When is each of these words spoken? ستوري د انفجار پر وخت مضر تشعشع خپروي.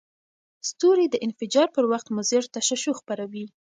ستوري 0.69 1.05
د 1.09 1.15
انفجار 1.25 1.67
پر 1.75 1.83
وخت 1.91 2.07
مضر 2.17 2.41
تشعشع 2.55 2.93
خپروي. 3.01 3.45